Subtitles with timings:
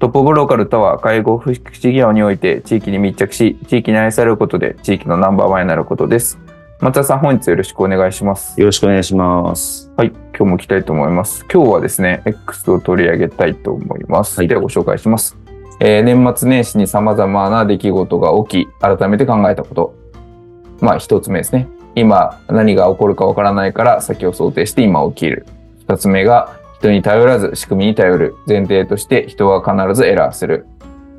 [0.00, 6.38] トップオブローカルとは、介護福祉業において地域に密着し、地域に愛されることで地域のナンバーワンになることです。
[6.80, 8.60] 松田さん、本日よろしくお願いします。
[8.60, 9.90] よろしくお願いします。
[9.96, 11.46] はい、今日も来たいと思います。
[11.50, 14.38] 今日はですね、X を取り上げたいと思います。
[14.38, 15.36] はい、ではご紹介します。
[15.80, 19.94] えー、年末年始に様々な出来事が起き、改めて考えたこと。
[20.80, 21.68] まあ、一つ目ですね。
[21.94, 25.46] 今、何が起こるかわからないから先を想定して今起きる。
[25.86, 28.34] 二つ目が、人に頼らず仕組みに頼る。
[28.46, 30.66] 前提として人は必ずエラーする。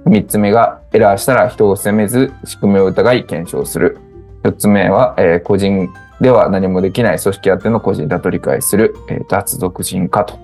[0.05, 3.97] 三つ目が、エラーしたら人を責めず仕組みを疑い検証する。
[4.44, 5.89] 四つ目は、えー、個人
[6.22, 10.38] では何もできない組織あっての個人だと理解する、えー、脱俗人化と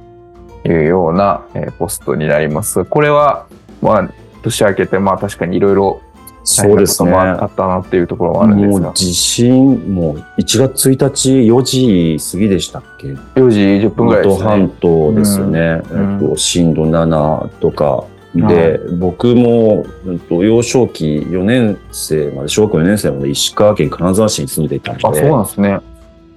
[0.65, 2.83] いうような、えー、ポストになります。
[2.83, 3.45] これは、
[3.79, 4.09] まあ、
[4.41, 6.01] 年明けて、まあ確かにいろいろ
[6.43, 7.11] そうですね。
[7.11, 8.87] あったなっていうところはあるんですが。
[8.87, 14.43] もう地震、もう1月1日4時過ぎでしたっけ ?4 時10分ぐらいですね。
[14.43, 15.81] 半島ですよね。
[15.91, 18.03] うん、えっと、震度7とか。
[18.33, 25.07] で、うん、僕も、えっと、幼少期4年生まで、小学校4年生まで石川県金沢市に住んでいたので。
[25.07, 25.79] あ、そうなんですね。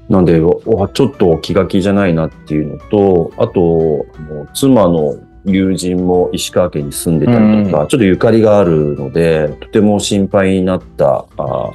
[0.08, 4.06] なんで、ちょっと気が気じゃないなっていうのと、あと、
[4.52, 11.70] 妻の友人も石川県に住んでたりとか、うん、ちょっとゆかりがあるので、とても心配になった、ああ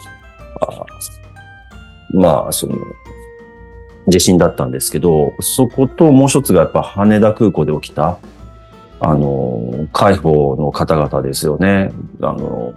[2.12, 2.76] まあ、その、
[4.08, 8.18] 地震だったんですけど、そこともう一つがやっぱ羽田空港で起きた、
[9.00, 11.92] あの、解放の方々ですよね。
[12.22, 12.74] あの、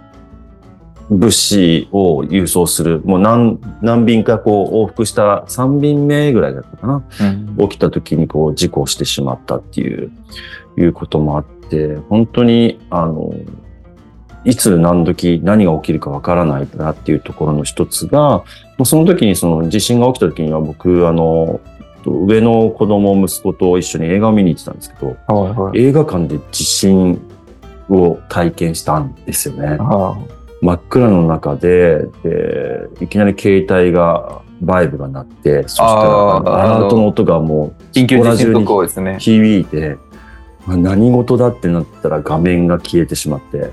[1.09, 7.03] 物資を輸送する、もう何、何便かこう往復した3便目ぐらいだったかな。
[7.57, 10.11] うん、起きた時にこう事故してしまったっていう、
[10.77, 13.33] いうこともあって、本当に、あの、
[14.45, 18.43] いつ何時何が起きるかわからないなっていうところの一つが、
[18.83, 21.61] その時にその地震が起きた時には僕、あの、
[22.05, 27.21] 上の子供、息子と一緒に映画を見に行ってたんですけど、はいはい、映画館で地震
[27.89, 29.77] を体験したんですよね。
[30.63, 39.17] 真っ暗の中で、でいきなり携帯が、バイブが鳴って、そしたら、アラートの音がもう、緊急地震速報ですね。
[39.19, 39.97] 響いて、
[40.65, 43.71] 何事だってなったら画面が消えてしまって、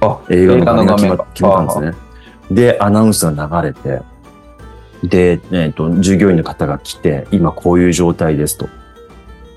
[0.00, 2.06] あ映画の画面が決ま決まったんですね。
[2.50, 4.02] で、アナウンスが流れて、
[5.04, 8.68] で、えっ、ー、と、従業員の方が来て、今こういう状態ですと。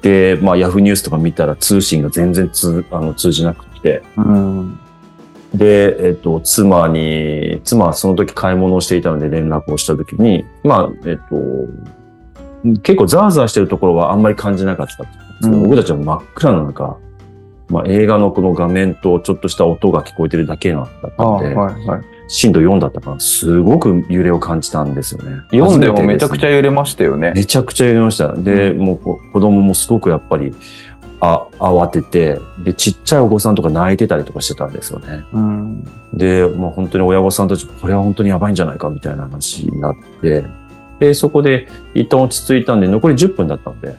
[0.03, 4.79] で、まあ、ヤフーニュースとか見たら通信が全然通あの通じなくて、うん、
[5.53, 15.05] で、えっ、ー、と、妻に、妻はその時買い物をしていたので連絡をした時に、まあ、えっ、ー、と、結構ザーザーしてるところはあんまり感じなかった
[15.41, 16.97] うん、僕たちは真っ暗な中、
[17.69, 25.41] まあ、映画のこの画面とちょっとした音が聞こえてるだけだったので、はいはい、震度4だったから、すごく揺れを感じたんですよね。
[25.51, 27.31] 4でもめちゃくちゃ揺れましたよね。
[27.35, 28.33] めちゃくちゃ揺れました。
[28.33, 30.53] で、うん、もう子供もすごくやっぱり、
[31.21, 35.25] あ、慌てて、で、ちっちゃいお子さんとか泣いてたりとかしてたんですよね。
[35.33, 40.45] うん、で、もう本当に親御さんたち、これは本当にやばいんじゃないかみたいな話になって、
[40.99, 43.95] で、そこで一旦落ち着いたんで、残り10分だったんで、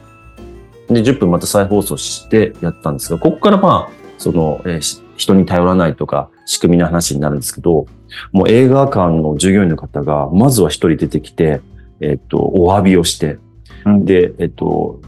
[0.89, 7.85] で、10分また再放送してやったんですが、ここからまあ、その、えー、人に頼らないとか、仕組みの話になるんですけど、
[8.31, 11.61] もう映画館の従業員の方が、まずは一人出てきて、
[12.01, 13.37] えっ、と、お詫びをして、
[13.85, 14.99] うん、で、えっ、と、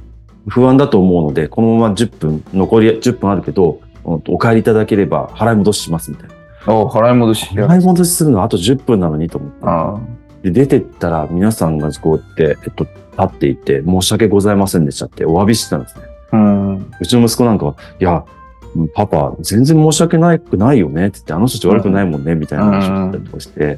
[0.48, 6.30] 不安だと思うので、このまま10分、残り10分あるけど、お帰りいただければ払い戻ししますみたい
[6.68, 6.76] な。
[6.76, 7.46] お払い戻し。
[7.54, 10.02] 払い戻しするのはあと10分なのにと思っ
[10.42, 10.52] て。
[10.52, 16.04] で、出てったら皆さんがこうやって、えっと、立っていて、申し訳ございませんでしたってお詫びしてたんですね。
[16.34, 18.26] うん、うちの息子なんかは、いや、
[18.96, 23.78] パパ、全然申し訳ないくないよねって言って、あの人たち悪くないもんね、みたいな話をったりとかして、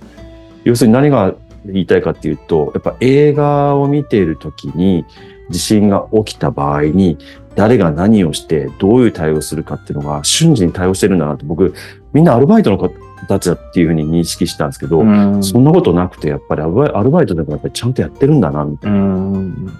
[0.63, 1.35] 要するに何が
[1.65, 5.05] 言いたいかっていうと、やっぱ映画を見ているときに、
[5.49, 7.17] 地震が起きた場合に、
[7.55, 11.73] 誰が何をして、どういう対応するかっていうのが瞬時に対応してるんだなと、僕、
[12.13, 12.91] みんなアルバイトの子
[13.27, 18.97] たちだっていうふうに認識したんですけど、うんそんなことなくて、やっぱりアルバイトでもやっぱりちゃんとやってるんだな、みたいな。
[18.97, 19.71] うん。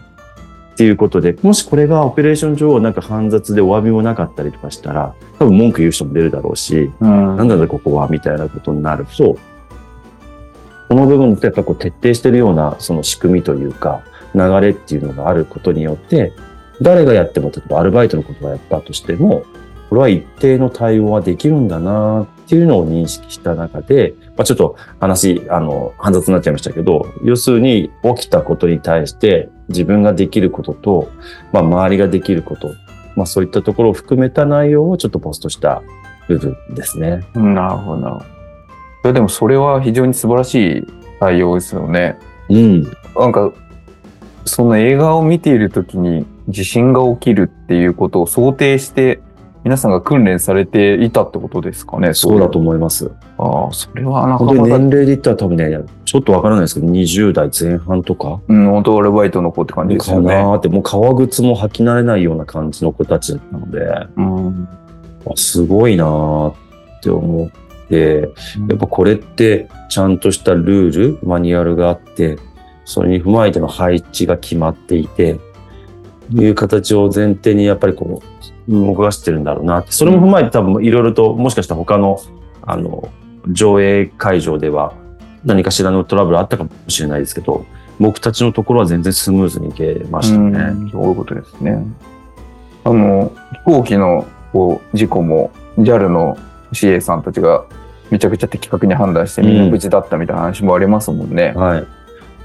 [0.74, 7.38] っていうことで、もしこれがオペレーション上なんか煩雑でお詫びもなかったりとかしたら、多分文句言う人も出るだろうし、うん。
[7.38, 9.38] なんだろここはみたいなことになると、
[10.88, 14.04] この部分ってやっぱこう徹底してるようなその仕組みというか、
[14.36, 16.34] 流れっていうのがあることによって、
[16.82, 19.46] 誰がやっても、例えばアルバイトのことをやったとしても、
[19.90, 31.12] これは一定の対応はできるんだなっていうのを認識した中で、まあ、ちょっと話、あの、煩雑になっちゃいましたけど、要するに起きたことに対して自分ができることと、
[31.54, 32.74] まあ、周りができること、
[33.16, 35.82] まあ、そういったところを含めた内容をちょっとポストした
[36.28, 37.24] 部分ですね。
[37.34, 38.26] なるほどなるほど。
[39.06, 40.88] いやでもそれは非常に素晴らしい
[41.20, 42.18] 対応ですよね。
[42.50, 42.84] うん。
[43.16, 43.54] なんか、
[44.46, 49.20] その映画を見ているときに地震が起きるっていうことを想定して、
[49.64, 52.14] 皆さんが訓練されていたってことですかね。
[52.14, 53.12] そうだと思います。
[53.40, 60.36] ああ、それはなかなか、年齢で言ったら多分ね、ちょっとわからないですけど、20代前半とかうん、本当アルバイトの子って感じですかよね。
[60.36, 63.80] なーって、もう革靴も履き慣れないような感じの子たちだったので、
[64.18, 64.68] うん。
[65.26, 66.56] あすごいなーっ
[67.02, 68.30] て思って、
[68.70, 72.38] やっぱこれってちゃんとしたルール、マニュアルがあって、
[72.86, 75.40] それに踏まえての配置が決まっていて、
[76.32, 78.22] いう形を前提にやっぱりこ
[78.68, 79.92] う、動かしてるんだろうなって。
[79.92, 82.20] それも踏まえて多分いろいろと、もしかしたら他の、
[82.64, 83.10] あの、
[83.52, 84.94] 上映会場では
[85.44, 87.66] 何かしらのトラブルあったかもしれないですけど、
[88.00, 90.60] 僕たちのところは全然スムーズにいけましたね。
[90.60, 91.86] うんそういうことですね。
[92.84, 96.38] あの、飛行機のこう事故も JAL の
[96.74, 97.66] CA さんたちが
[98.10, 101.54] めちゃくちゃ的確に判断してみんな無事だったみたいな話もありますもんね。
[101.56, 101.88] はい。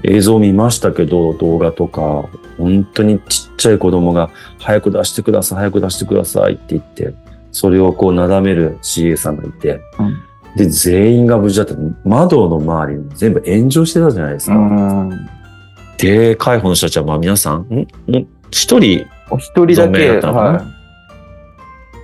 [0.03, 2.25] 映像見ましたけど、動画とか、
[2.57, 7.13] 本当にちっちゃい子供が、早く出してください、早く出してくださいって言って、
[7.51, 10.17] それをこう、なだめる CA さんがいて、うん。
[10.55, 11.75] で、全員が無事だった。
[12.03, 14.55] 窓の周りに全部炎上してたじゃないですか。
[14.55, 15.09] うん。
[15.97, 17.79] で、介護の人たちは、まあ皆さん、ん？
[18.11, 18.27] ん？
[18.49, 20.51] 一人、お一人だけ、だったのかな？
[20.59, 20.65] は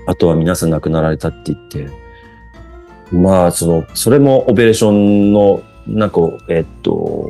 [0.08, 1.88] あとは皆さん亡くなられたって言って、
[3.12, 7.30] まあ、その、それもオペレーションの、なんか、えっと、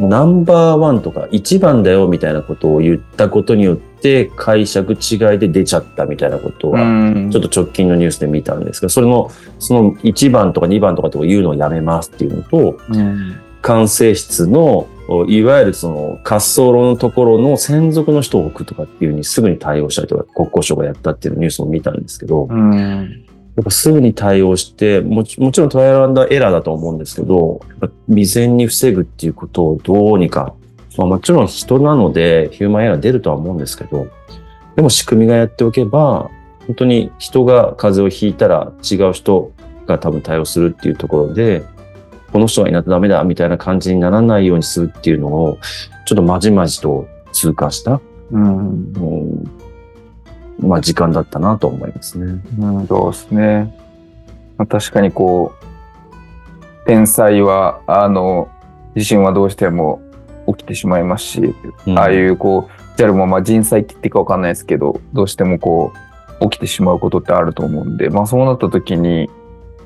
[0.00, 6.72] ナンバーワンとか一番だよみたいなことを言ったことによって解釈違いで出ちゃったみたいなことい。
[6.72, 14.88] は、んちょっと直近のニュースで見たんですが、それの、その1番とか2番とかって言うのをやめますっていうのと、うん管制室の、
[15.28, 23.24] いわゆるその滑走路のところの専属の人を置くとかっていうふうにすぐに対応したりとか、国交省がやったっていうニュースを見たんですけど、うん。
[23.60, 30.54] やっぱすぐに対応して、もちもちろんトライアルエラーだと思うんですけど、やっぱ未然に防ぐっていうことをどうにか、
[30.96, 34.08] まあ、もちろん人なのでヒューマンエラー出るとは思うんですけど、
[34.76, 36.30] でも仕組みがやっておけば、
[36.68, 39.52] 本当に人が風邪をひいたら違う人
[39.86, 41.62] が多分対応するっていうところで、
[42.32, 45.58] この人がいないとダメだみたいな感じにならないようにするっていうのを、
[46.06, 49.44] ちょっとまじまじと通過した、うん。
[50.62, 52.40] うんまあ時間だったなと思いますね。
[52.58, 53.74] うん、そうですね。
[54.58, 58.48] まあ、確かにこう、天才は、あの、
[58.94, 60.02] 地震はどうしても
[60.46, 61.54] 起きてしまいますし、
[61.86, 65.92] うんああいうこう、JAL もまあ人災って言っていいかわかんないですけど、どうしてもこ
[66.40, 69.30] う、起きてしまうことってあると思うんで、まあそうなった時に、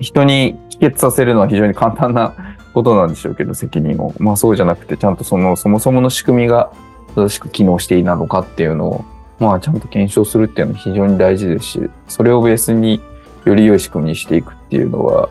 [0.00, 2.34] 人に帰結させるのは非常に簡単な
[2.72, 4.14] ことなんでしょうけど、責任を。
[4.18, 6.72] まあそうじゃなくて、ちゃんとその、そもそもの仕組みが
[7.14, 9.04] 正しく機能していなのかっていうのを、
[9.38, 13.00] まあちゃんと検証するっていうのは非常に大事ですし、それをベースに
[13.44, 15.29] より良い仕組みにしていくっていうのは、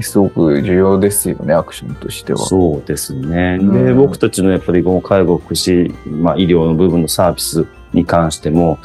[0.00, 2.38] すごく重要ですよね、アクションとしては。
[2.38, 3.58] そうですね。
[3.60, 8.78] うんで、僕たちのやっぱりこの介護、福祉、まあ医療の部分のサービスに関しても、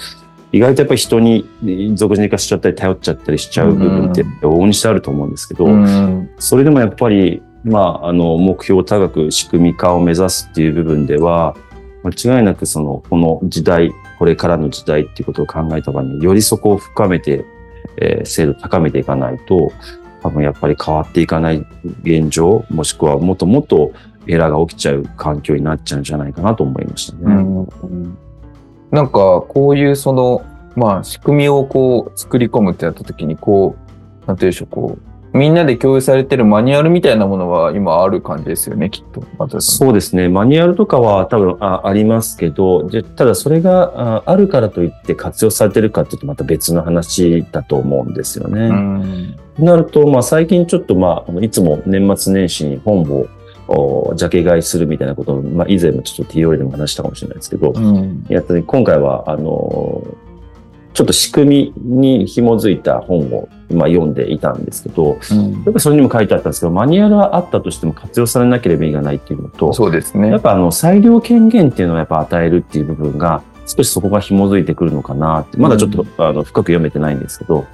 [0.54, 1.50] 意外とやっぱり人に
[1.96, 6.30] 俗人化しちゃったり頼っちゃったりしちゃう部分って往々にしてあると思うんですけど、うん。
[6.38, 11.56] それでもやっぱり、まあ、あの、目標を高く仕組み化を目指すっていう部分では、
[12.04, 17.46] 間違いなくその、この時代、これからの時代っていうことを考えた場合に、よりそこを深めて、
[17.98, 19.72] えー精度高めていかないと、
[20.22, 21.66] 多分やっぱり変わっていかない
[22.04, 23.92] 現状、もしくはもっともっと
[24.28, 27.36] エラーが起きちゃう環境になっちゃうんじゃないかなと思いましたね。
[27.36, 28.18] ん
[28.92, 30.44] なんか、こういうその、
[30.76, 33.76] まあ、仕組みをこう、作り込むってなった時に、こ
[34.24, 39.62] う、なんていうでしょう、こう、みんなで共有されてるマニュアルみたいなものは今ある感じですよね、きっと。
[39.62, 40.30] そうですね。
[40.30, 48.70] マニュアルとかは多分あありますけど、でただそれがああるからといって活用されてるかっていうとまた別の話だと思うんですよね。
[49.58, 53.28] なると、まあ最近ちょっとまあ、いつも年末年始に本を
[53.68, 58.26] おジャケ買いするみたいなことを、まあ以前もちょっと TOL でも話したかもしれないですけど、うん。
[58.30, 60.04] やっ今回はあの、
[60.94, 70.42] ちょっと仕組みに紐づいた本を、まあ、読んでいたんですけど、うんやっぱりそれにも書いてあったんですけど、マニュアルはあったとしても活用されなければ意味がないっていうのと、そうですねやっ。
[70.42, 77.66] ぱあの裁量権限っていうのをやっぱ与えるっていう部分が少しそこが紐づいてくるのかなって、まだちょっと、あの深く読めてないんですけど、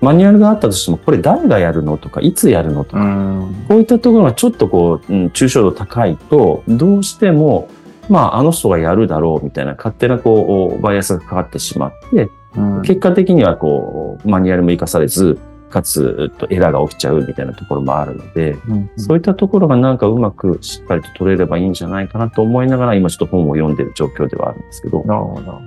[0.00, 3.64] マニュアルがあったとしても、これ誰がやるのとか、いつやるのとか、うん。
[3.68, 7.68] こういったところがちょっとこう、うん、抽象度高いと、どうしても、
[8.08, 15.38] まあ、あの人がやるだろうみたいな勝手なこう、バイアスがかかってしまって、うん結果的にはこう、マニュアルも活かされず、
[15.70, 25.04] かつ、えっとエラーが起きちゃうみたいなところもあるので、うんそういったところがなんかうまくしっかりと取れればいいんじゃないかなと思いながら、今ちょっと本を読んでる状況ではあるんですけど。
[25.04, 25.60] なるほど。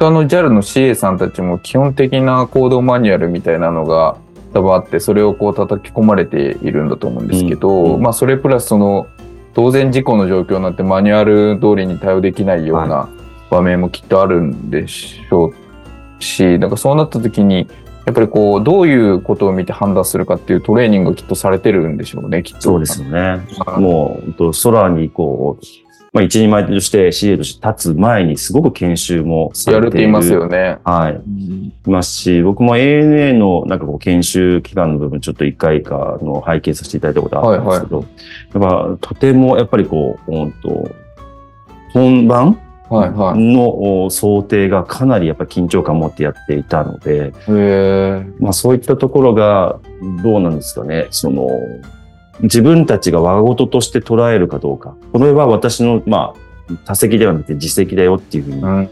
[0.00, 4.16] あの JAL の CA さんたちも基本的な行動マニュアルみたいなのが
[4.52, 9.06] 多分あって、それをこう叩き込まれているんだと思うんですけど、うんうんまあそれプラスその
[9.54, 13.08] 当然事故の状況になってマニュアル通りに対応できないような
[13.50, 15.52] 場面もきっとあるんでしょ
[16.18, 17.68] うし、なんかそうなった時に、
[18.06, 22.60] やっぱりこう、どういうことを見て判断するかっていうトレーニングがきっとされてるんでしょうね、きっと。
[22.60, 23.20] そうですよね。
[23.20, 25.64] はいもう、空にこう、
[26.14, 29.80] まあ一人前として CA として立つ前にすごく研修もされている。
[29.80, 30.78] やるって言いますよね。
[30.84, 31.20] はい。
[31.88, 38.04] いますし、僕も ANA のなんかこう研修期間の部分ちょっと一回かの拝見させていただいたことあったんですけど、
[38.60, 40.88] やっぱとてもやっぱりこう、本当
[41.92, 42.63] 本番はいはい。
[43.34, 47.32] のお想定がかなりやっぱ緊張感を持ってやっていたので。
[48.38, 49.78] まあそういったところが
[50.22, 51.48] どうなんですかね、その、
[52.40, 54.94] 自分たちが我事として捉えるかどうか。
[55.12, 58.90] これは私の、まあ、他責ではなくて自責だよっていうふうにうん。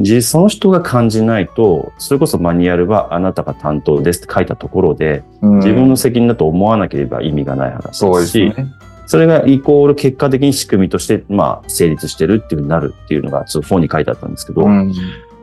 [0.00, 8.72] じその人が感じないと、それこそマニュアルはあなたが担当ですって書いたところで、自分の責任だと思わなければ意味がない話そうでし、ですすね。
[9.10, 14.94] それがイコール結果的に仕組みとして、まあ、成立してるっていうふうになるっていうのが、ちょっと本に書いてあったんですけど、うん。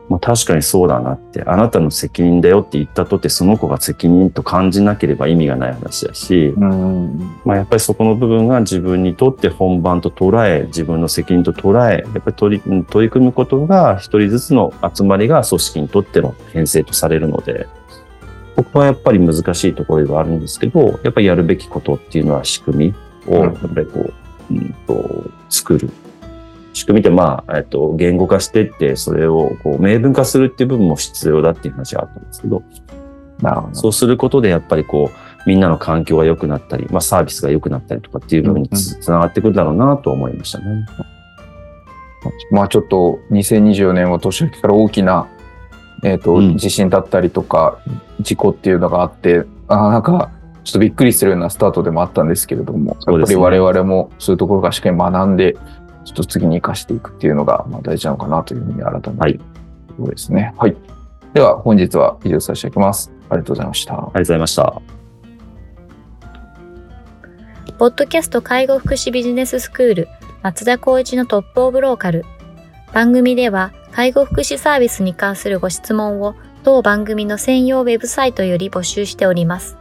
[0.08, 7.30] まあ確かにそうだなって、あなたの責任だよって言ったとて、その子が責任と感じなければ意味がない話だし、うん。
[7.44, 17.68] まあやっぱりそこの部分が自分にとって本番と捉え、自分の責任と捉え、やっぱり取り取り組むことが一人ずつの集まりが組織にとっての編成とされるので、
[18.56, 22.94] ここはやっぱり難しいところではあるんですけど、やっぱりやるべきことっていうのは仕組み
[23.30, 24.12] を、うんやっぱりこ
[24.50, 25.90] う、うんと、作る。
[26.72, 32.62] 仕組みってまあ、えっと、言語化していって、それをこう明文化するっていう部分も必要だっていう話があったんですけど、
[33.40, 33.74] なるほど。
[33.74, 40.86] そうすることでやっぱりこう、みんなの環境が良くなったり、まあサービスが良くなったりとかっていう部分につ,、つながってくるだろうなと思いましたね。
[42.50, 45.28] まあちょっと2024年は年明けから大きな、
[46.04, 47.78] えっ、と、うん地震だったりとか、
[48.20, 50.30] 事故っていうのがあって、あーなんか、
[50.68, 55.54] ちょっとびっくりするようなスタートでもあったんですけれども、やっぱり我々もそういうところからしっかり学んで、
[56.04, 60.52] ちょっと次に生かしていくっていうのが、まあ、大事なのかなというふうに改めて、はいところですね。
[60.58, 60.76] はい。
[61.32, 63.10] では、本日は以上させていただきます。
[63.30, 63.94] ありがとうございました。
[63.94, 64.82] ありがとうございました。
[67.78, 70.08] ポッドキャスト介護福祉ビジネススクール
[70.42, 72.26] 松田光一のトップオブローカル。
[72.92, 79.78] 番組では介護福祉サービスに関するご質問を当番組の専用ウェブサイトより募集しております。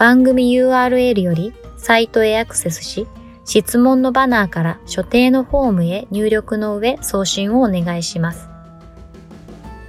[0.00, 3.06] 番組 URL よりサイトへアクセスし、
[3.44, 8.48] 質問のバナーから所定のフォームへ入力の上送信をお願いします。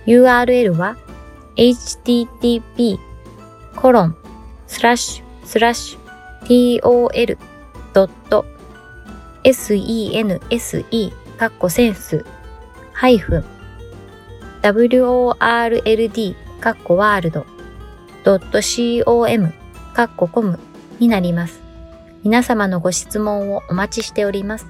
[0.06, 0.98] URL は
[1.56, 3.00] http
[3.78, 4.18] コロン
[4.68, 6.82] スラッシュスラッシュ
[9.44, 12.26] tol.sense かっこセンス
[12.92, 13.46] ハイフン
[14.62, 17.46] world かっこワールド
[18.26, 19.61] .com
[19.94, 20.60] かっこコム
[21.00, 21.60] になります。
[22.24, 24.68] 皆様のご質問をお待ちしております。